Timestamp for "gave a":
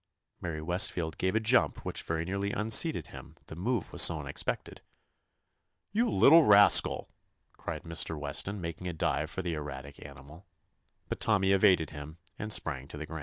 1.19-1.39